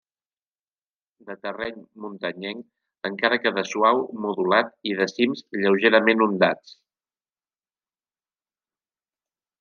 [1.25, 6.73] De terreny muntanyenc encara que de suau modulat i de cims lleugerament ondats.